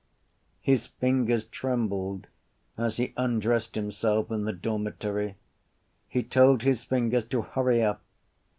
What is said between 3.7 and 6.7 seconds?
himself in the dormitory. He told